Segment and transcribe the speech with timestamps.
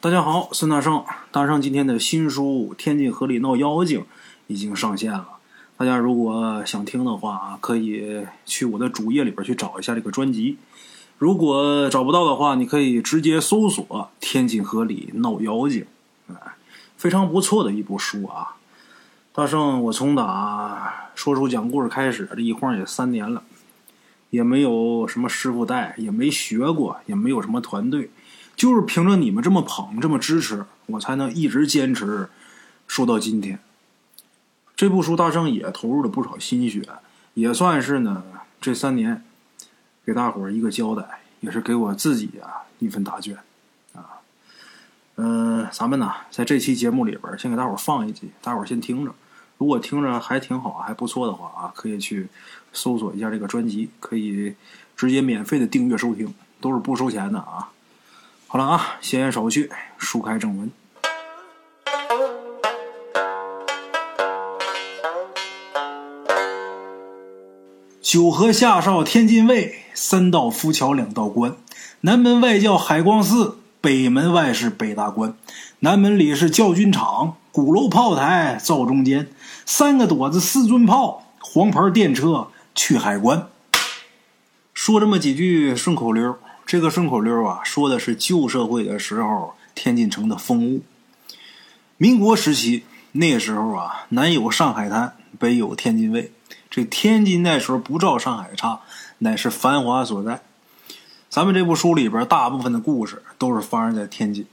[0.00, 1.04] 大家好，孙大圣。
[1.32, 4.02] 大圣今天的新书《天津河里闹妖精》
[4.46, 5.26] 已经上线了。
[5.76, 10.56] 大家如果想听的话啊，可以去我的主页里边去找一下这个专辑。
[11.18, 13.84] 如果找不到的话，你可以直接搜索
[14.20, 15.84] 《天津河里闹妖精》，
[16.32, 16.54] 哎，
[16.96, 18.54] 非常不错的一部书啊。
[19.32, 23.42] 大圣，我从打说书讲故事开始，这一晃也三年了，
[24.30, 28.08] 也没有什么师傅带，也没学过，也没有什么团队。
[28.58, 32.28] 就是凭着你们这么捧、这么支持，我才能一直坚持
[32.88, 33.60] 说到今天。
[34.74, 36.82] 这部书大圣也投入了不少心血，
[37.34, 38.24] 也算是呢
[38.60, 39.22] 这三年
[40.04, 43.38] 给大伙儿一个交代，也是给我自己啊一份答卷
[43.94, 44.18] 啊。
[45.14, 49.14] 嗯，咱们呢在这期节目里边先给大伙儿放一集，大伙儿先听着。
[49.58, 52.26] 如果听着还挺好、还不错的话啊，可以去
[52.72, 54.56] 搜索一下这个专辑，可以
[54.96, 57.70] 直接免费的订阅收听，都是不收钱的啊。
[58.50, 60.72] 好了啊，闲言少叙，书开正文。
[68.00, 71.56] 九河下哨天津卫，三道浮桥两道关。
[72.00, 75.34] 南门外叫海光寺，北门外是北大关。
[75.80, 79.28] 南门里是教军场，鼓楼炮台灶中间。
[79.66, 83.48] 三个垛子四尊炮，黄牌电车去海关。
[84.72, 86.38] 说这么几句顺口溜。
[86.68, 90.82] 这个顺口溜啊，说的是旧社会的时候天津城的风物。
[91.96, 96.30] 民国时期那时候啊，南有上海滩，北有天津卫。
[96.68, 98.80] 这天津那时候不照上海差，
[99.20, 100.42] 乃是繁华所在。
[101.30, 104.44] 咱们这部书里边大部分的故事都是发生在天津。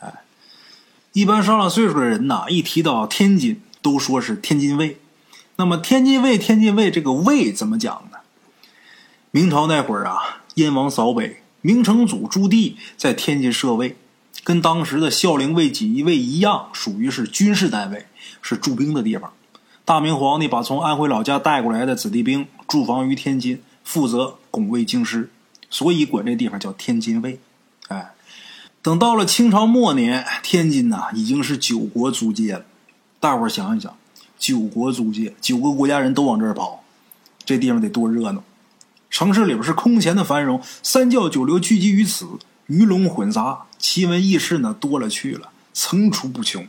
[0.00, 0.12] 哎，
[1.12, 4.98] 一般上了岁数的人呐，一提到天津，都说是天津卫。
[5.54, 8.18] 那么天津卫，天津卫这个卫怎么讲呢？
[9.30, 11.39] 明朝那会儿啊，燕王扫北。
[11.60, 13.96] 明成祖朱棣在天津设卫，
[14.44, 18.06] 跟当时的孝陵卫、锦衣卫一样，属于是军事单位，
[18.40, 19.32] 是驻兵的地方。
[19.84, 25.30] 大明皇帝把从安徽老家带过来的子弟兵驻防于天津，负责拱卫京师，
[25.68, 27.40] 所以管这地方叫天津卫。
[27.88, 28.12] 哎，
[28.82, 32.64] 等到了清朝末年，天津呐已经是九国租界了。
[33.18, 33.94] 大伙儿想一想，
[34.38, 36.84] 九国租界，九个国家人都往这儿跑，
[37.44, 38.42] 这地方得多热闹！
[39.10, 42.26] 城市里边是空前的繁荣，三教九流聚集于此，
[42.66, 46.66] 鱼龙混杂，奇闻异事呢多了去了，层出不穷。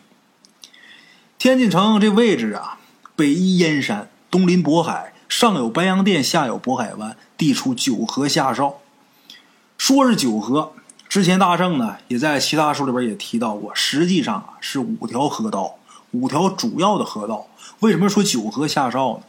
[1.37, 2.79] 天津城这位置啊，
[3.15, 8.79] 北依燕山，东临渤海，上有白洋淀，下有渤海湾，地处九河下梢。
[9.77, 10.73] 说是九河，
[11.07, 15.75] 之前大圣呢也在其他书里边也提到过，实际上啊是五条河道，
[16.11, 17.47] 五条主要的河道。
[17.81, 19.23] 为什么说九河下梢呢？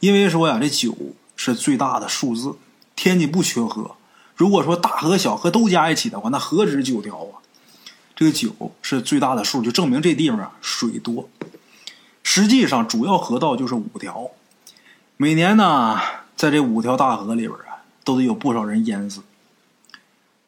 [0.00, 0.96] 因为说呀，这九。
[1.38, 2.56] 是最大的数字，
[2.96, 3.92] 天津不缺河。
[4.36, 7.40] 如果说大河小河都加一起的话，那何止九条啊？
[8.14, 11.30] 这个九是最大的数，就证明这地方水多。
[12.24, 14.32] 实际上，主要河道就是五条。
[15.16, 15.98] 每年呢，
[16.36, 19.22] 在这五条大河里边啊，都得有不少人淹死。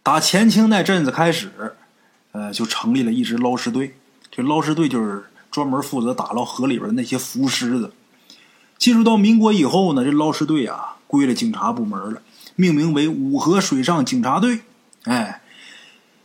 [0.02, 1.76] 打前清那阵子开始，
[2.32, 3.96] 呃，就成立了一支捞尸队。
[4.30, 7.90] 这捞尸队就是专门负责打捞河里边那些浮尸的。
[8.80, 12.22] 进入到民国以后呢，这捞尸队啊归了警察部门了，
[12.56, 14.60] 命名为五河水上警察队。
[15.04, 15.42] 哎，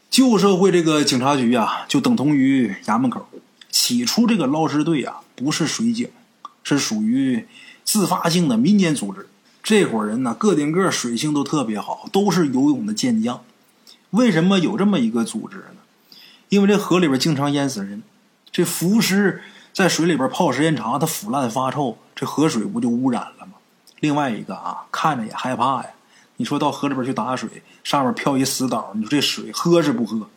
[0.10, 3.28] 旧社会这个警察局啊，就等同于衙门口。
[3.70, 6.08] 起初这个捞尸队啊，不是水警，
[6.64, 7.46] 是属于
[7.84, 9.28] 自发性的民间组织。
[9.62, 13.42] 这伙人呢，个顶个水性都特别好，都是游泳的健将。
[14.12, 16.16] 为什么有这么一个组织呢？
[16.48, 18.02] 因为这河里边经常淹死人，
[18.50, 19.42] 这浮尸。
[19.76, 23.56] 在水里边泡时间长，它腐烂发臭，这河水不就污染了吗？
[24.00, 25.90] 另外一个啊，看着也害怕呀。
[26.38, 30.30] 你说到河里边去打水，上面漂一死岛，你说这水喝是不喝？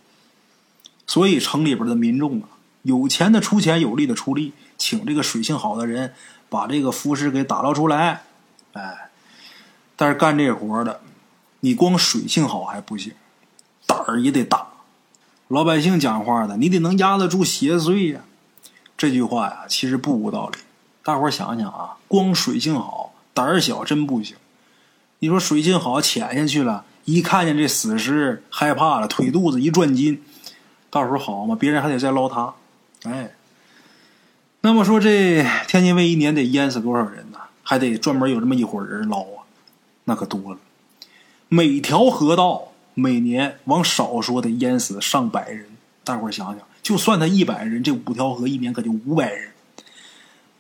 [1.07, 2.49] 所以城里边的民众啊，
[2.83, 6.15] 有钱的出钱，有力的出力，请这个水性好的人
[6.49, 8.25] 把这个浮尸给打捞出来。
[8.73, 9.11] 哎，
[9.95, 11.01] 但是干这活的，
[11.61, 13.13] 你光水性好还不行，
[13.87, 14.67] 胆儿也得大。
[15.47, 18.23] 老百姓讲话的，你得能压得住邪祟呀。
[18.99, 20.59] 这句话呀，其实不无道理。
[21.05, 24.37] 大伙儿想想啊，光水性好，胆儿小真不行。
[25.21, 30.21] 你说水性好，潜下去了，一看见这死尸，害怕了，腿肚子一转筋，
[30.91, 32.53] 到时候好嘛，别人还得再捞他。
[33.05, 33.31] 哎，
[34.63, 37.39] 那么说这天津卫一年得淹死多少人呢？
[37.63, 39.47] 还得专门有这么一伙人捞啊，
[40.05, 40.59] 那可多了。
[41.49, 45.67] 每条河道每年往少说得淹死上百人。
[46.03, 46.59] 大伙儿想想。
[46.89, 49.51] 就算他一百人，这五条河一年可就五百人，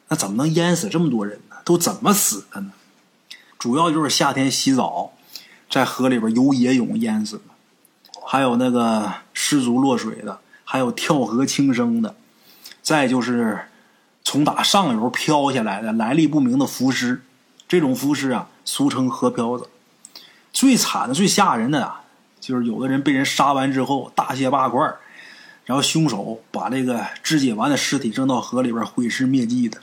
[0.08, 1.56] 那怎么能淹死这么多人呢？
[1.64, 2.72] 都怎么死的呢？
[3.58, 5.14] 主要就是夏天洗澡，
[5.70, 7.44] 在河里边游野泳淹死的，
[8.26, 12.14] 还有那个失足落水的，还有跳河轻生的，
[12.82, 13.64] 再就是
[14.22, 17.22] 从打上游漂下来的来历不明的浮尸。
[17.66, 19.70] 这种浮尸啊，俗称河漂子。
[20.52, 22.02] 最惨的、最吓人的啊，
[22.38, 24.94] 就是有的人被人杀完之后大卸八块
[25.69, 29.82] 然后凶手把这个肢解完的尸体扔到河里边毁尸灭迹的。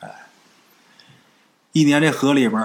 [0.00, 0.26] 哎，
[1.70, 2.60] 一年这河里边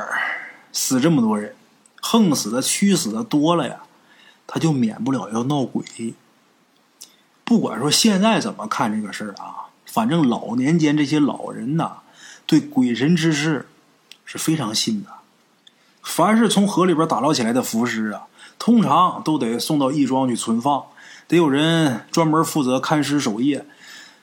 [0.73, 1.55] 死这么多人，
[2.01, 3.83] 横死的、屈死的多了呀，
[4.47, 6.15] 他就免不了要闹鬼。
[7.43, 11.97] 不管说现在怎么看这个事儿啊，反正老年间这些老人呐，
[12.47, 13.69] 对鬼神之事
[14.25, 15.09] 是非常信的。
[16.01, 18.23] 凡是从河里边打捞起来的浮尸啊，
[18.57, 20.85] 通常都得送到义庄去存放，
[21.31, 23.65] 得有人专门负责看尸守夜，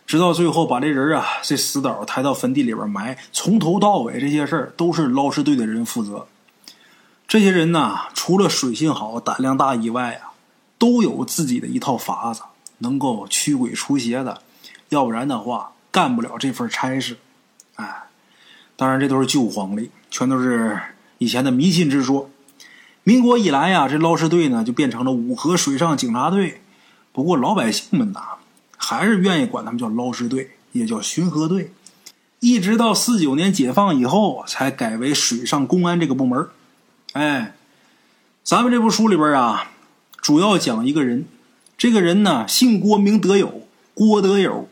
[0.06, 3.16] 直到最后把这人啊这死倒抬到坟地里边埋。
[3.32, 6.26] 从头到尾这些事儿都是捞尸队的人负责。
[7.26, 10.36] 这些人呐，除了水性好、胆量大以外啊，
[10.76, 12.42] 都有自己的一套法子，
[12.80, 14.42] 能够驱鬼除邪的。
[14.90, 17.16] 要不然的话，干不了这份差事。
[17.76, 18.02] 哎，
[18.76, 20.78] 当然这都是旧黄历，全都是。
[21.16, 22.28] 以前的迷信之说，
[23.02, 26.60] 民国以来呀，这捞尸队呢就变成了五河水上警察队。
[27.12, 28.20] 不过老百姓们呐，
[28.76, 31.72] 还是愿意管他们叫捞尸队，也叫巡河队。
[32.40, 36.48] 一直到四九年解放以后，才改为水上公安这个部门。
[37.14, 37.56] 哎，
[38.44, 39.72] 咱们这部书里边啊，
[40.20, 41.26] 主要讲一个人，
[41.76, 43.62] 这个人呢姓郭，名德友，
[43.94, 44.68] 郭德友。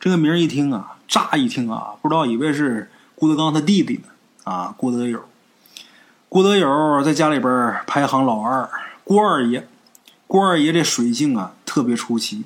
[0.00, 4.02] 这个名一听啊，乍一听啊，不知道以为是郭德纲他弟弟呢
[4.44, 5.22] 啊，郭德友。
[6.28, 8.68] 郭德友在家里边排行老二，
[9.04, 9.66] 郭二爷，
[10.26, 12.44] 郭二爷这水性啊特别出奇，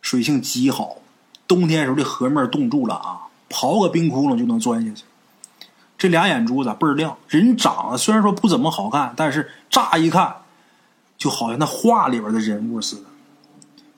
[0.00, 0.98] 水性极好。
[1.48, 5.02] 冬天时候这河面冻住了啊，刨个冰窟窿就能钻下去。
[5.98, 10.36] 这俩眼珠子倍儿亮，人长得虽然说不怎么好看，但是乍一看
[11.18, 13.02] 就好像那画里边的人物似的。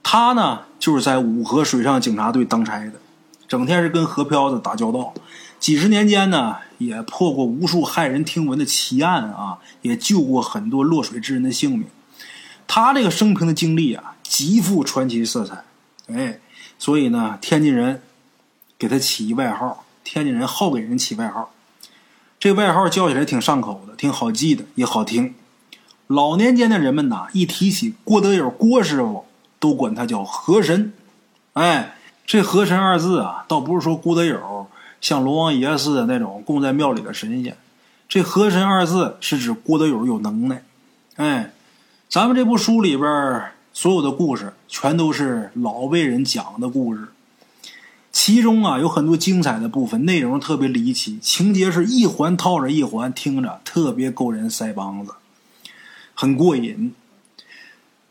[0.03, 2.95] 他呢就是在五河水上警察队当差的，
[3.47, 5.13] 整天是跟河漂子打交道。
[5.61, 11.85] 几十年间呢，也破过无数骇人听闻的奇案啊，也救过很多落水之人的性命。
[12.67, 15.65] 他这个生平的经历啊，极富传奇色彩。
[16.07, 16.39] 哎，
[16.79, 18.03] 所以呢，天津人
[18.79, 21.53] 给他起一外号，天津人好给人起外号。
[22.39, 25.35] 这外号叫起来挺上口的，挺好记的，也好听。
[26.07, 29.25] 老年间的人们呐，一提起郭德友郭师傅，
[29.59, 30.93] 都管他叫河神。
[31.53, 34.67] 哎，这河神二字啊，倒不是说郭德友。
[35.01, 37.57] 像龙王爷似的那种供在庙里的神仙，
[38.09, 40.63] 这“河神”二字是指郭德友有能耐。
[41.17, 41.51] 哎，
[42.13, 47.09] 咱们这部书里边所有的故事全都是老辈人讲的故事，
[48.13, 55.15] 其中啊有很多精彩的部分，内容特别离奇，情节是一环套着一环，听着特别勾人腮帮子，
[56.13, 56.95] 很过瘾。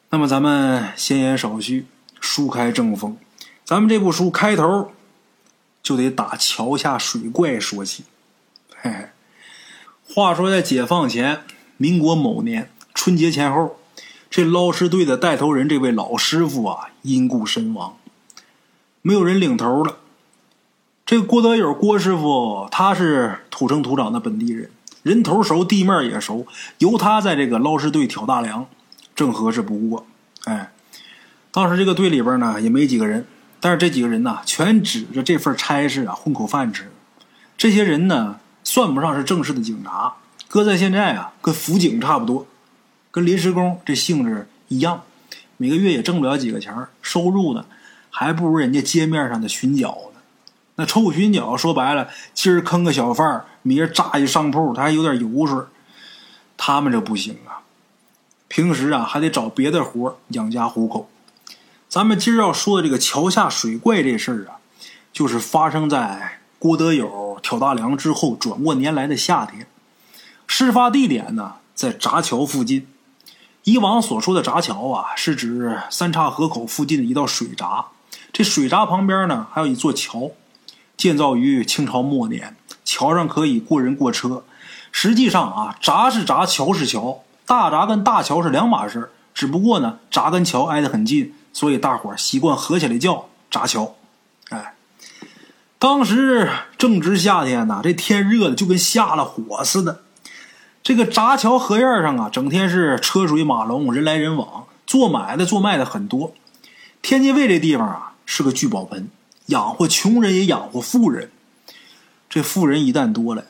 [0.09, 1.86] 那么咱们闲言少叙，
[2.19, 3.15] 书开正风，
[3.63, 4.92] 咱们这部书开头。
[5.83, 8.03] 就得打桥下水怪说起。
[8.75, 9.09] 嘿嘿，
[10.12, 11.42] 话说在解放前，
[11.77, 13.77] 民国某年春节前后，
[14.31, 17.98] 这捞尸队的带头人这位老师傅啊，因故身亡，
[19.01, 19.98] 没有人领头了。
[21.06, 24.72] 这个郭德友郭师傅，他是土生土长的本地人，
[25.04, 26.48] 人头熟，地面也熟，
[26.78, 28.66] 由他在这个捞尸队挑大梁，
[29.13, 30.07] 正合适不过。
[30.45, 30.72] 哎，
[31.51, 33.27] 当时这个队里边呢，也没几个人。
[33.60, 36.89] 但是这几个人呢，全指着这份差事啊混口饭吃。
[37.58, 40.13] 这些人呢，算不上是正式的警察，
[40.48, 42.48] 搁在现在啊，跟辅警差不多，
[43.12, 45.03] 跟临时工这性质一样，
[45.58, 47.65] 每个月也挣不了几个钱收入呢
[48.10, 50.22] 还不如人家街面上的巡脚呢。
[50.75, 55.60] 那臭巡脚说白了，今儿坑个小贩明儿炸一商铺，他还有点油水。
[56.58, 57.62] 他们这不行啊，
[58.48, 61.10] 平时啊还得找别的活养家糊口。
[61.89, 64.62] 咱们今儿要说的这个桥下水怪这事儿啊，
[65.12, 69.68] 就是发生在郭德友挑大梁之后转过年来的夏天。
[70.48, 72.88] 事发地点呢在闸桥附近。
[73.63, 77.86] 以往所说的闸桥啊，是指三岔河口附近的一道水闸。
[78.34, 80.32] 这水闸旁边呢还有一座桥，
[80.98, 84.44] 建造于清朝末年，桥上可以过人过车。
[84.91, 91.34] 实际上啊，闸是闸，桥是桥，大闸跟大桥是两码事只不过呢，闸跟桥挨得很近。
[91.53, 93.96] 所以大伙习惯合起来叫闸桥，
[94.50, 94.74] 哎，
[95.77, 100.01] 当时正值夏天呐，这天热的就跟下了火似的。
[100.83, 106.33] 这个闸桥河沿上啊，整天是车水马龙，人来人往，做买的做卖的很多。
[107.01, 109.09] 天津卫这地方啊，是个聚宝盆，
[109.47, 111.31] 养活穷人也养活富人。
[112.29, 113.47] 这富人一旦多了呀，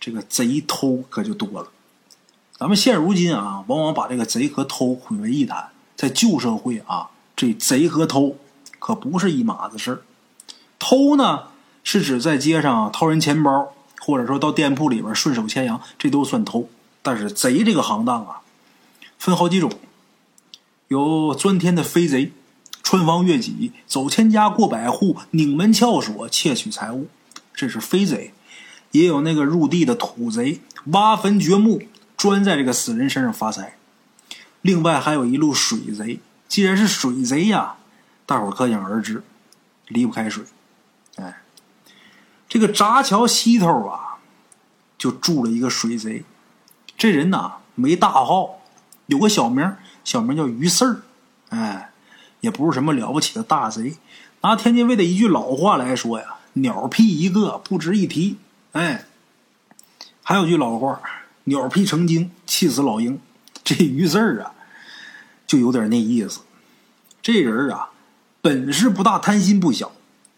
[0.00, 1.68] 这个贼偷可就多了。
[2.58, 7.10] 咱们现如今啊，往往把这个贼和偷混为一谈，在旧社会啊。
[7.36, 8.36] 这贼和偷
[8.78, 10.02] 可不是一码子事儿。
[10.78, 11.48] 偷呢，
[11.82, 16.68] 是指在街上掏人钱包，或者说到店铺里边顺手牵羊，这都算偷。
[17.02, 18.40] 但是贼这个行当啊，
[19.18, 19.70] 分好几种，
[20.88, 22.32] 有钻天的飞贼，
[22.82, 27.08] 穿房越脊，走千家过百户，拧门撬锁窃取财物，
[27.54, 28.32] 这是飞贼；
[28.92, 31.82] 也有那个入地的土贼，挖坟掘墓，
[32.16, 33.76] 专在这个死人身上发财。
[34.62, 37.74] 另外还有一路水贼，既然是水贼呀，
[38.24, 39.22] 大伙可想而知，
[39.88, 40.44] 离不开水。
[42.54, 44.18] 这个闸桥西头啊，
[44.96, 46.22] 就住了一个水贼。
[46.96, 48.60] 这人呐没大号，
[49.06, 51.02] 有个小名，小名叫于四儿。
[51.48, 51.90] 哎，
[52.42, 53.96] 也不是什么了不起的大贼。
[54.42, 58.38] 拿天津卫的一句老话来说呀，鸟屁一个，不值一提。
[58.70, 59.04] 哎，
[60.22, 61.00] 还有句老话，
[61.42, 63.18] 鸟屁成精，气死老鹰。
[63.64, 64.54] 这于四儿啊。
[65.44, 66.42] 就有点那意思，
[67.20, 67.90] 这人啊，
[68.40, 69.90] 本事不大，贪心不小，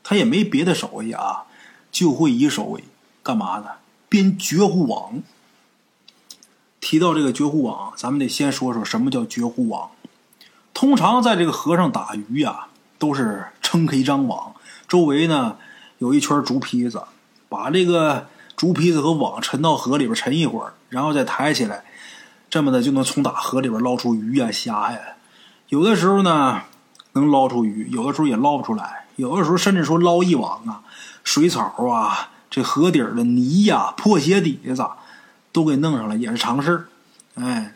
[0.02, 1.44] 他也没别的手艺啊，
[1.96, 2.84] 就会一手为，
[3.22, 3.68] 干嘛呢？
[4.06, 5.22] 编绝户网。
[6.78, 9.88] 提到这个绝户网，咱们得先说说什么叫绝户网。
[10.74, 12.66] 通常在这个河上打鱼呀，
[12.98, 14.54] 都是撑开一张网，
[14.86, 15.56] 周围呢
[15.96, 17.02] 有一圈竹坯子，
[17.48, 18.26] 把这个
[18.58, 21.82] 竹坯子和网沉到河里边沉一会儿，然后再抬起来。
[22.50, 24.98] 这么的就能从打河里边捞出鱼呀虾呀，
[25.70, 26.60] 有的时候呢
[27.12, 30.82] 能捞出鱼，有的时候也捞不出来，有的时候甚至说捞一网啊，
[31.26, 34.86] 水草啊，这河底的泥呀、破鞋底子
[35.50, 36.86] 都给弄上了，也是常事
[37.34, 37.74] 哎，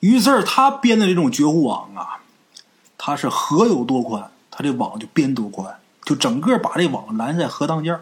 [0.00, 2.18] 于是他编的这种绝户网啊，
[2.98, 7.98] 它是河有多宽，他这网就编多宽，就整个把这网拦在河当间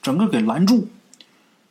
[0.00, 0.88] 整个给拦住，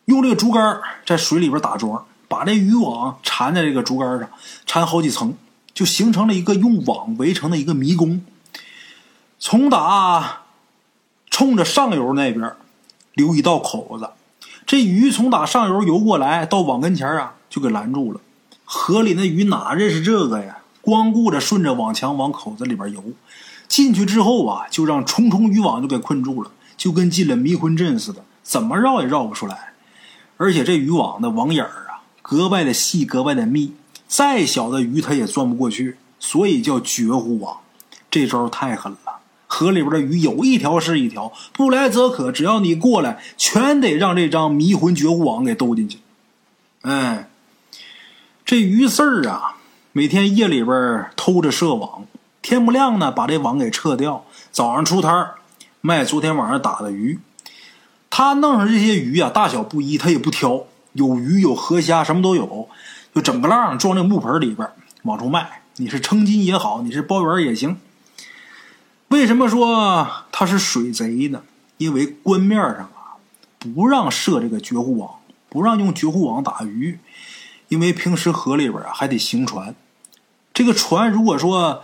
[0.03, 2.05] 用这个竹竿在水里边打桩。
[2.27, 4.27] 把这渔网缠在这个竹竿上，
[4.65, 5.37] 缠好几层，
[5.73, 8.25] 就形成了一个用网围成的一个迷宫。
[9.37, 10.41] 从打
[11.35, 12.53] 冲着上游那边
[13.13, 14.11] 留一道口子，
[14.65, 18.21] 这鱼从打上游游过来，到网跟前啊，就给拦住了。
[18.63, 20.59] 河里那鱼哪认识这个呀？
[20.79, 23.03] 光顾着顺着网墙往口子里边游，
[23.67, 29.73] 进去之后啊，就让重重渔网就给困住了，就跟进了迷魂阵似的，怎么绕也绕不出来。
[30.37, 31.87] 而且这渔网的网眼儿。
[32.21, 33.73] 格外的细，格外的密，
[34.07, 37.57] 再小的鱼它也钻不过去，所以叫绝户网。
[38.09, 39.04] 这招太狠了，
[39.55, 45.99] 河里边的鱼有一条是一条，不来则可，只要你过来，全得让这张迷魂绝户网给兜进去。
[46.81, 47.29] 哎，
[48.43, 49.55] 这鱼四儿啊，
[49.93, 52.03] 每天夜里边偷着设网，
[52.41, 55.31] 天不亮呢把这网给撤掉，早上出摊
[55.79, 57.17] 卖昨天晚上打的鱼。
[58.09, 60.65] 他弄上这些鱼啊，大小不一，他也不挑。
[60.91, 62.67] 有鱼有河虾，什么都有，
[63.13, 64.69] 就整个浪装那木盆里边
[65.03, 65.61] 往出卖。
[65.77, 67.77] 你是称斤也好，你是包圆也行。
[69.15, 71.41] 为什么说他是水贼呢？
[71.77, 73.15] 因为官面上啊
[73.57, 76.99] 不让设这个绝户网，不让用绝户网打鱼，
[77.69, 79.73] 因为平时河里边啊还得行船，
[80.53, 81.81] 这个船如果说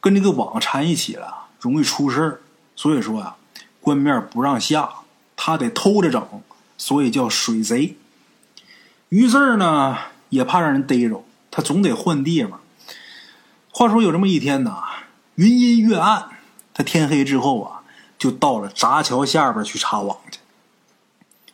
[0.00, 2.40] 跟这个网缠一起了，容易出事儿。
[2.74, 3.36] 所以说啊，
[3.80, 4.90] 官面不让下，
[5.36, 6.26] 他得偷着整，
[6.76, 7.96] 所以叫水贼。
[9.10, 9.96] 于四呢，
[10.30, 12.60] 也怕让人逮着，他总得换地方。
[13.70, 14.82] 话说有这么一天呐，
[15.36, 16.28] 云阴月暗，
[16.78, 17.82] 他天黑之后啊，
[18.20, 20.38] 就到了闸桥下边去查网去。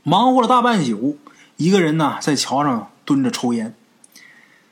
[0.03, 1.17] 忙活了大半宿，
[1.57, 3.75] 一个人呢在桥上蹲着抽烟。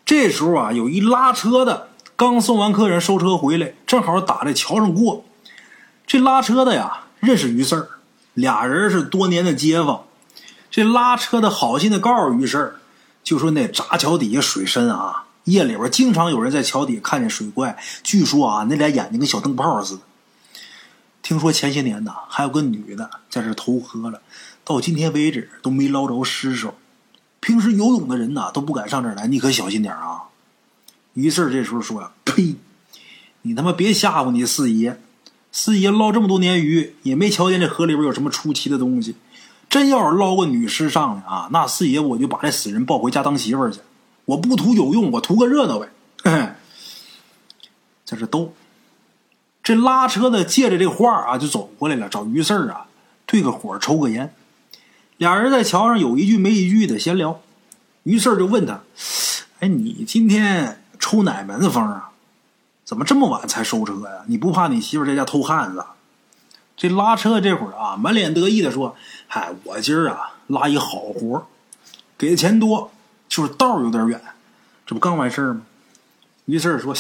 [0.05, 5.25] 这时候啊，有一拉车的刚送完客人收车回来，正好打在桥上过。
[6.07, 7.89] 这拉车的呀，认识于四儿，
[8.35, 10.05] 俩人是多年的街坊。
[10.71, 12.77] 这拉车的好心的告诉于四儿，
[13.25, 17.79] 就说那闸桥底下水深啊，夜里边经常有人在桥底看见水怪。
[18.03, 20.03] 据说啊，那俩眼睛跟小灯泡似的。
[21.23, 24.21] 听说前些年呢，还有个女的在这偷喝了，
[24.65, 26.75] 到今天为止都没捞着尸首。
[27.41, 30.25] 平时游泳的人呐都不敢上这儿来，你可小心点啊。
[31.15, 32.57] 于是这时候说：“呸，
[33.43, 35.01] 你他妈别吓唬你四爷！
[35.51, 39.17] 四爷捞这么多年鱼，也没瞧见这河里边有什么出奇的东西。”
[39.69, 43.81] 真要是捞个女尸上来啊，那四爷我就把这死人抱回家当媳妇儿去。
[44.27, 45.89] 我不图有用，我图个热闹呗。
[48.05, 48.55] 在这逗，
[49.63, 52.87] 这拉车的借着这话啊，就走过来了，找于四儿啊，
[53.27, 54.35] 对个火，抽个烟。
[55.19, 57.41] 俩人在桥上有一句没一句的闲聊。
[58.03, 58.81] 于四儿就问他
[59.61, 62.11] ：“哎，你今天抽哪门子风啊？
[62.85, 64.25] 怎么这么晚才收车呀？
[64.27, 65.85] 你不怕你媳妇在家偷汉子？”
[66.77, 68.97] 这拉车这会儿啊，满脸得意的说
[69.29, 71.47] ：“嗨，我今儿啊拉一好活，
[72.19, 72.91] 给的钱多，
[73.29, 74.21] 就是道有点远，
[74.85, 75.63] 这不刚完事儿吗？”
[76.47, 76.93] 于是说：“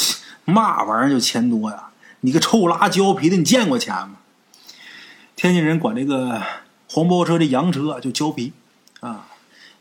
[0.44, 1.88] 嘛玩意儿就钱多呀？
[2.24, 4.16] 你个臭拉胶皮的，你见过钱吗？
[5.34, 6.40] 天津人管这个
[6.88, 8.52] 黄包车、这洋车叫胶皮
[9.00, 9.26] 啊。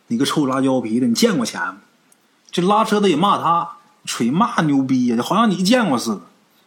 [0.07, 1.77] 你个臭拉胶皮的，你见过钱吗？
[2.51, 5.15] 这拉车的也骂他，吹嘛牛逼呀？
[5.15, 6.21] 就好像你见过似的。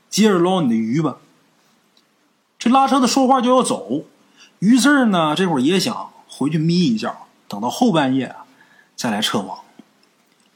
[0.08, 1.16] 接着捞你的鱼吧。
[2.56, 4.04] 这拉车的说话就要走，
[4.60, 7.12] 于四呢这会儿也想回去眯一觉，
[7.48, 8.36] 等到后半夜
[8.94, 9.58] 再来撤网。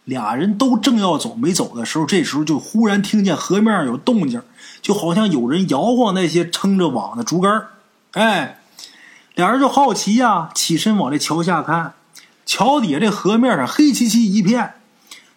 [0.09, 4.41] 俩人都正要走没走的时候，这时候就忽然听见河面上有动静，
[4.81, 7.67] 就好像有人摇晃那些撑着网的竹竿
[8.13, 8.59] 哎，
[9.35, 11.93] 俩人就好奇呀，起身往这桥下看，
[12.47, 14.77] 桥底下这河面上黑漆漆一片，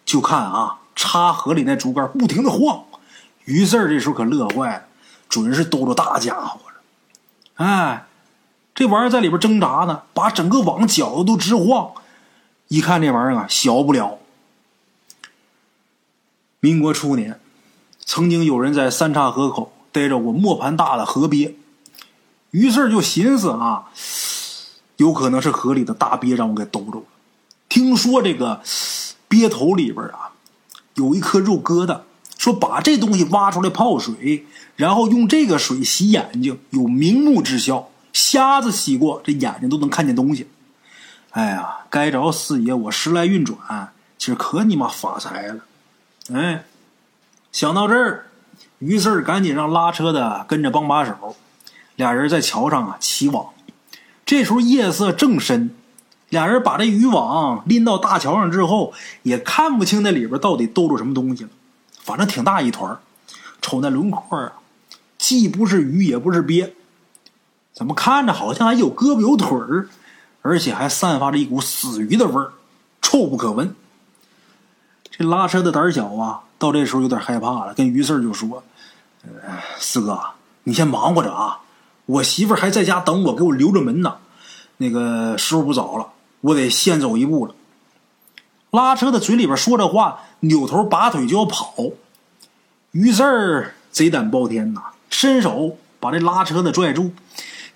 [0.05, 2.85] 就看啊，插河里那竹竿不停的晃。
[3.43, 4.83] 于四这时候可乐坏了，
[5.27, 7.65] 准是兜着大家伙了。
[7.65, 8.05] 哎，
[8.73, 11.91] 这玩意儿在里边挣扎呢，把整个网搅得都直晃。
[12.69, 14.19] 一看这玩意儿啊，小不了。
[16.63, 17.39] 民国初年，
[18.05, 21.55] 曾经有人在三岔河口逮着过磨盘大的河鳖，
[22.51, 23.85] 于是就寻思啊，
[24.97, 27.05] 有可能是河里的大鳖让我给兜着了。
[27.67, 28.61] 听说这个
[29.27, 30.33] 鳖头里边啊，
[30.93, 32.01] 有一颗肉疙瘩，
[32.37, 37.89] 说把这东西挖出来泡水，然后用这个水洗眼睛，有明目之效。
[38.13, 40.47] 瞎子洗过，这眼睛都能看见东西。
[41.31, 45.61] 哎呀，该着四爷，我时来运转，今儿可你妈发财了。
[46.33, 46.63] 哎，
[47.51, 48.27] 想到这儿，
[48.79, 51.35] 于四赶紧让拉车的跟着帮把手，
[51.97, 53.47] 俩人在桥上啊起网。
[54.25, 55.75] 这时候夜色正深，
[56.29, 61.49] 俩人把这渔网拎到大桥上之后，也看不清那里边到底兜着什么东西了。
[61.99, 62.97] 反正挺大一团
[63.61, 64.53] 瞅那轮廓啊，
[65.17, 66.73] 既不是鱼也不是鳖，
[67.73, 69.89] 怎么看着好像还有胳膊有腿儿，
[70.41, 72.53] 而且还散发着一股死鱼的味儿，
[73.01, 73.75] 臭不可闻。
[75.21, 78.63] 这拉车的胆小啊，到这时候有点害怕了，跟于四就说
[79.77, 80.19] ：“四哥，
[80.63, 81.59] 你先忙活着啊，
[82.07, 84.15] 我媳妇还在家等我，给我留着门呢。
[84.77, 86.07] 那个时候不早了，
[86.41, 87.53] 我得先走一步了。”
[88.71, 91.75] 拉车的嘴里边说着话，扭头拔腿就要跑。
[92.91, 94.81] 于四贼胆包天呐，
[95.11, 97.11] 伸手把这拉车的拽住，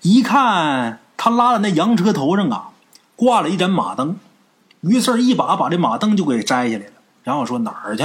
[0.02, 2.70] 一看他拉的那洋车头上啊，
[3.14, 4.16] 挂了一盏马灯。
[4.80, 6.92] 于四一把把这马灯就给摘下来了。
[7.26, 8.04] 然后说哪儿去？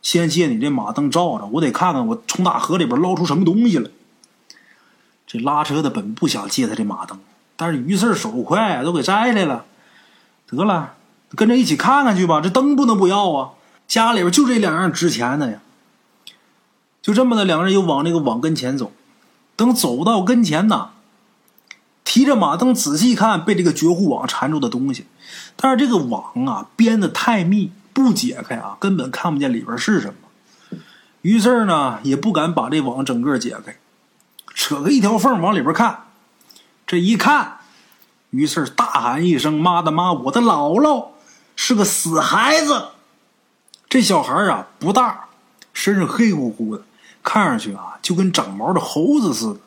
[0.00, 3.90] 先借你这马灯照着，我得看看我从大河里边捞出什么东西来。
[5.26, 7.18] 这拉车的本不想借他这马灯，
[7.54, 9.66] 但是于四手快，都给摘来了。
[10.46, 10.94] 得了，
[11.36, 12.40] 跟着一起看看去吧。
[12.40, 13.50] 这灯不能不要啊！
[13.86, 15.60] 家里边就这两样值钱的呀。
[17.02, 18.90] 就这么的，两个人又往那个网跟前走。
[19.54, 20.92] 等走到跟前呢，
[22.04, 25.04] 提着马灯仔细看被这个绝户网缠住的东西，
[25.56, 27.70] 但是这个网啊编的太密。
[27.92, 30.78] 不解开啊，根本看不见里边是什么。
[31.22, 33.76] 于是呢，也不敢把这网整个解开，
[34.54, 36.04] 扯开一条缝往里边看。
[36.86, 37.58] 这一看，
[38.30, 40.12] 于是大喊一声：“妈的妈！
[40.12, 41.08] 我的姥姥
[41.54, 42.88] 是个死孩子！”
[43.88, 45.26] 这小孩啊不大，
[45.72, 46.82] 身上黑乎乎的，
[47.22, 49.60] 看上去啊就跟长毛的猴子似的，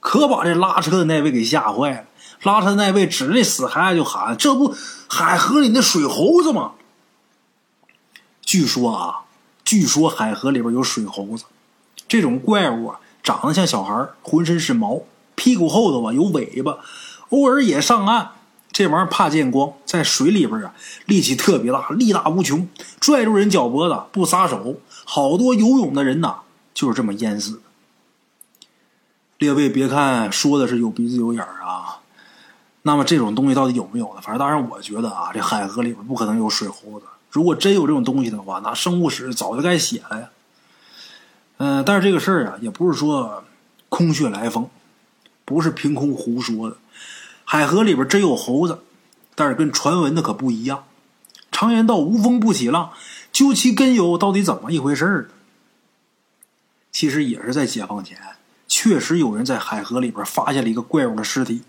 [0.00, 2.04] 可把这拉车的那位给吓坏了。
[2.42, 4.74] 拉车的那位指着那死孩子就喊：“这不
[5.08, 6.72] 海河里那水猴子吗？”
[8.54, 9.24] 据说啊，
[9.64, 11.42] 据说海河里边有水猴子，
[12.06, 15.00] 这种怪物啊，长得像小孩浑身是毛，
[15.34, 16.78] 屁股后头啊有尾巴，
[17.30, 18.30] 偶尔也上岸。
[18.70, 20.72] 这玩意儿怕见光，在水里边啊，
[21.06, 22.68] 力气特别大，力大无穷，
[23.00, 26.36] 拽住人脚脖子不撒手，好多游泳的人呐
[26.72, 27.60] 就是这么淹死。
[29.38, 31.98] 列位别看说的是有鼻子有眼儿啊，
[32.82, 34.20] 那么这种东西到底有没有呢？
[34.22, 37.06] 反正当然我觉得啊，这海河里边不可能有水猴子。
[37.34, 40.30] 如果真有这种东西的话，那生物史早就该写了呀。
[41.56, 43.42] 嗯，但是这个事儿啊，也不是说
[43.88, 44.70] 空穴来风，
[45.44, 46.76] 不是凭空胡说的。
[47.44, 48.78] 海河里边真有猴子，
[49.34, 50.84] 但是跟传闻的可不一样。
[51.50, 52.92] 常言道“无风不起浪”，
[53.32, 55.34] 究其根由，到底怎么一回事呢？
[56.92, 58.16] 其实也是在解放前，
[58.68, 61.62] 确实有人在海河里边发现了一个怪物的尸体。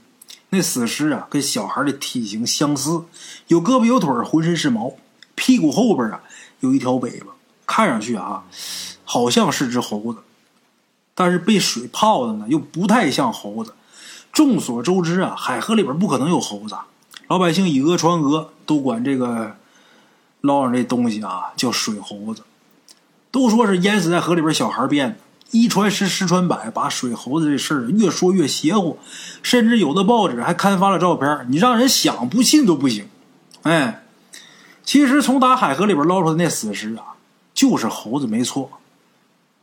[0.49, 3.06] 那死尸啊，跟小孩的体型相似，
[3.47, 4.93] 有胳膊有腿，浑身是毛。
[5.36, 6.21] 屁股后边啊
[6.62, 7.28] 有一条尾巴，
[7.65, 8.43] 看上去啊
[9.04, 10.19] 好像是只猴子，
[11.13, 13.74] 但是被水泡的呢又不太像猴子。
[14.32, 16.76] 众所周知啊，海河里边不可能有猴子，
[17.28, 19.56] 老百姓以讹传讹，都管这个
[20.41, 22.43] 捞上这东西啊叫水猴子，
[23.32, 25.17] 都说是淹死在河里边小孩变的。
[25.52, 28.98] 一传十，十传百，把水猴子这事儿越说越邪乎，
[29.43, 33.08] 甚至有的报纸还刊发了照片，你让人想不信都不行。
[33.62, 34.05] 哎。
[34.86, 37.15] 其实从打海河里边捞出的那死尸啊，
[37.54, 38.71] 就是猴子没错，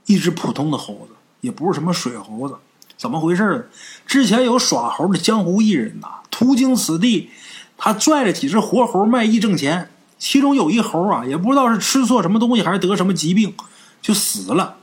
[0.06, 2.56] 一只普通的猴子，也不是什么水猴子，
[2.98, 3.64] 怎么回事呢？
[4.04, 7.30] 之前有耍猴的江湖艺人呐，途经此地，
[7.78, 9.88] 他拽了几只活猴卖艺挣钱。
[10.18, 13.54] 其中有一猴啊，也不知道是吃错什么东西还是得什么疾病，
[14.00, 14.76] 就死了。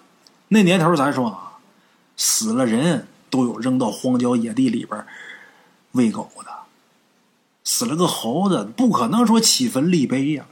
[0.49, 1.59] 那年头咱说啊，
[2.17, 5.05] 死了人都有扔到荒郊野地里边
[5.93, 6.51] 喂狗的，
[7.71, 10.47] 死了个猴子不可能说起坟立碑呀。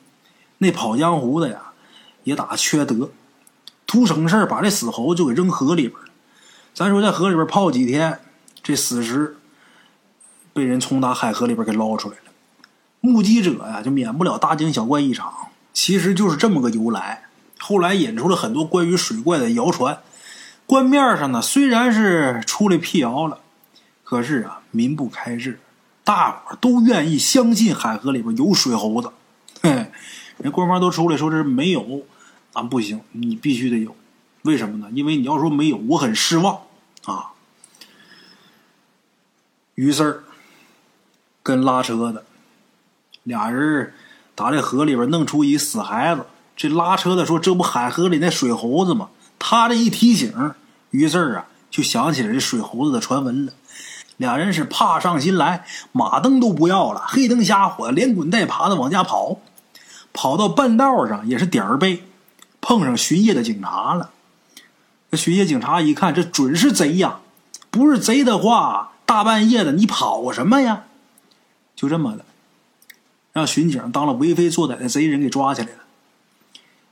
[0.59, 1.71] 那跑江湖的呀，
[2.23, 3.09] 也打缺德，
[3.87, 6.11] 图省事把这死猴就给扔河里边了。
[6.75, 8.19] 咱说在河里边泡几天，
[8.61, 9.35] 这死尸
[10.53, 12.31] 被人从大海河里边给捞出来了。
[13.01, 15.33] 目击者呀，就免不了大惊小怪一场。
[15.73, 17.29] 其实就是这么个由来。
[17.57, 20.03] 后来引出了很多关于水怪的谣传。
[20.67, 23.39] 官面上呢，虽然是出来辟谣了，
[24.03, 25.59] 可是啊，民不开智，
[26.07, 29.11] 大伙都愿意相信海河里边有水猴子。
[29.61, 29.91] 嘿，
[30.37, 32.05] 人官方都出来说这是没有，
[32.53, 33.93] 咱不行，你必须得有。
[34.43, 34.87] 为什么呢？
[34.93, 36.61] 因为你要说没有，我很失望
[37.03, 37.33] 啊。
[39.75, 40.23] 于四儿
[41.43, 42.23] 跟拉车的。
[43.23, 43.93] 俩人
[44.33, 50.53] 打这河里边弄出一死孩子，这拉车的说：“这不海河里那水猴子吗？”他这一提醒，
[50.91, 53.51] 于是啊就想起来这水猴子的传闻了。
[54.17, 59.39] 俩人是怕上心来，马灯都不要了，黑灯瞎火，连滚带爬的往家跑。
[60.11, 62.03] 跑到半道上也是点儿背，
[62.59, 64.09] 碰上巡夜的警察了。
[65.11, 67.19] 这巡夜警察一看，这准是贼呀！
[67.69, 70.83] 不是贼的话，大半夜的你跑什么呀？
[71.75, 72.25] 就这么的。
[73.33, 75.79] 让巡警当了为非作歹的贼人给抓起来了。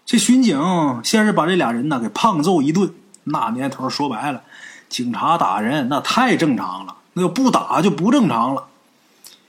[0.06, 2.94] 这巡警先是把这俩人呢给胖揍一顿。
[3.24, 4.44] 那年头说白了，
[4.88, 8.68] 警察打人那太正常了，那要不打就不正常了。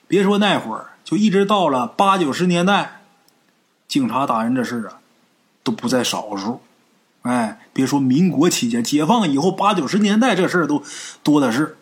[0.09, 3.03] 别说那会儿，就一直到了八九十年代，
[3.87, 4.99] 警察打人这事啊
[5.63, 6.63] 都不在少数。
[7.23, 10.83] 哎，别说民国期间，解放以后八九十年代这事儿都
[11.23, 11.77] 多的是。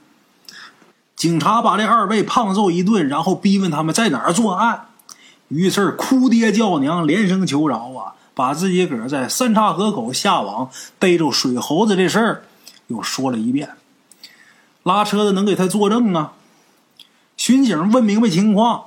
[1.14, 4.88] 警察把这二位胖揍一顿，然后逼问他们在哪儿作案。
[5.49, 8.14] 于是哭爹叫娘，连声求饶啊！
[8.35, 10.68] 把自己个儿在三岔河口下网
[10.99, 12.42] 逮着水猴子这事儿
[12.88, 13.70] 又说了一遍。
[14.85, 16.35] 拉车的能给他作证啊？
[17.37, 18.85] 巡警问明白情况，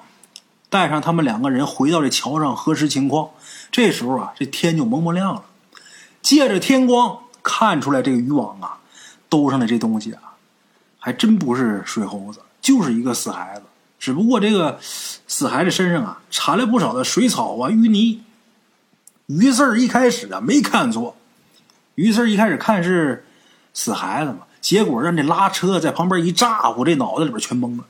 [0.69, 3.31] 带上他们两个人回到这桥上核实情况。
[3.71, 5.43] 这时候啊，这天就蒙蒙亮了。
[6.21, 8.79] 借着天光，看出来这个渔网啊，
[9.27, 10.21] 兜上的这东西啊，
[10.99, 13.63] 还真不是水猴子，就是一个死孩子。
[13.99, 18.23] 只不过这个死孩子身上啊缠了不少的水草啊淤泥。
[19.25, 21.17] 于四儿一开始啊没看错，
[21.95, 23.25] 于四儿一开始看是
[23.73, 27.85] 死孩子嘛，结果让这拉车在旁边一咋呼，这脑子里边全懵了。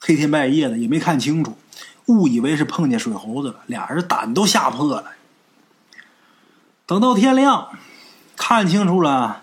[0.00, 1.58] 黑天半夜的也没看清楚，
[2.06, 5.12] 误以为是碰见水猴子了，俩人胆都吓破了。
[6.86, 7.68] 等到天亮，
[8.34, 9.42] 看清楚了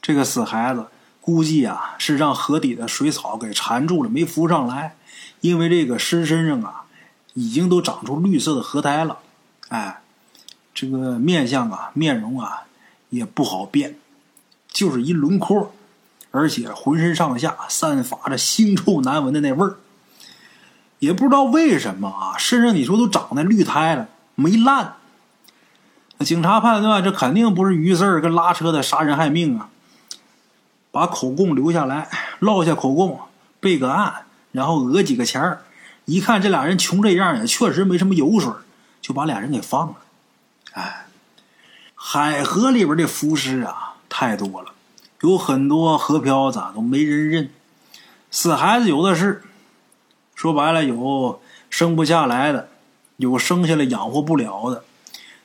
[0.00, 0.86] 这个死孩子。
[1.20, 4.96] 估计啊是让河底的水草给缠住了，没浮上来。
[5.40, 6.84] 因为这个尸身上啊，
[7.34, 9.18] 已经都长出绿色的河苔了。
[9.70, 10.02] 哎，
[10.72, 12.62] 这个面相啊，面容啊，
[13.08, 13.98] 也不好辨，
[14.70, 15.74] 就是一轮廓，
[16.30, 19.76] 而且浑身上下散发着腥臭难闻的那味儿。
[20.98, 24.94] 也不知道为什么啊，身上你说都长那绿苔了，没烂。
[26.20, 29.68] 警察判断这肯定不是于四儿跟拉车的杀人害命啊。
[30.90, 32.08] 把口供留下来，
[32.40, 33.20] 落下口供，
[33.60, 35.62] 备个案，然后讹几个钱儿。
[36.06, 38.50] 一看这俩人穷这样，也确实没什么油水，
[39.00, 39.94] 就把俩人给放了。
[40.72, 41.06] 哎，
[41.94, 44.72] 海河里边的浮尸啊，太多了，
[45.22, 47.50] 有很多河漂咋都没人认。
[48.30, 49.42] 死孩子有的是，
[50.34, 51.40] 说白了有
[51.70, 52.68] 生不下来的，
[53.16, 54.84] 有生下来养活不了的。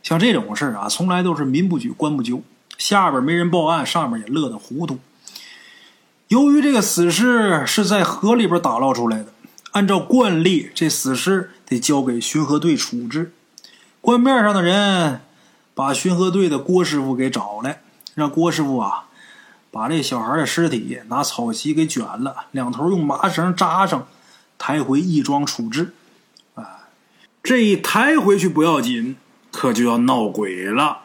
[0.01, 2.41] 像这种事儿啊，从来都是民不举，官不究，
[2.77, 4.99] 下边没人报案，上面也乐得糊涂。
[6.27, 9.27] 由于这个死尸是在河里边打捞出来的，
[9.71, 13.31] 按照惯例，这死尸得交给巡河队处置。
[14.01, 15.21] 官面上的人
[15.73, 17.81] 把巡河队的郭师傅给找来，
[18.15, 19.05] 让郭师傅啊
[19.71, 24.07] 把这小孩的尸体拿草席给卷了，两头用麻绳扎上，
[24.57, 25.93] 抬回义庄处置。
[26.55, 26.87] 啊，
[27.41, 29.15] 这一抬回去不要紧，
[29.51, 31.02] 可就要闹鬼了。